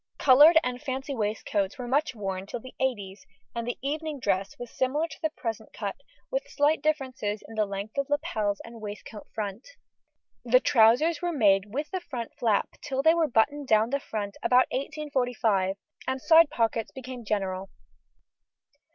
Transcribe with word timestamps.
Coloured 0.17 0.57
and 0.63 0.81
fancy 0.81 1.13
waistcoats 1.13 1.77
were 1.77 1.87
much 1.87 2.15
worn 2.15 2.47
till 2.47 2.59
the 2.59 2.73
eighties, 2.79 3.23
and 3.53 3.71
evening 3.83 4.19
dress 4.19 4.57
was 4.57 4.71
similar 4.75 5.07
to 5.07 5.17
the 5.21 5.29
present 5.29 5.73
cut, 5.73 5.95
with 6.31 6.49
slight 6.49 6.81
differences 6.81 7.43
in 7.47 7.53
the 7.53 7.67
length 7.67 7.99
of 7.99 8.09
lapels 8.09 8.59
and 8.65 8.81
waistcoat 8.81 9.27
front. 9.35 9.67
The 10.43 10.59
trousers 10.59 11.21
were 11.21 11.31
made 11.31 11.65
with 11.71 11.91
the 11.91 12.01
front 12.01 12.31
flap 12.39 12.69
till 12.81 13.03
they 13.03 13.13
were 13.13 13.27
buttoned 13.27 13.67
down 13.67 13.91
the 13.91 13.99
front 13.99 14.37
about 14.41 14.65
1845, 14.71 15.75
and 16.07 16.19
side 16.19 16.49
pockets 16.49 16.89
became 16.91 17.23
general. 17.23 17.69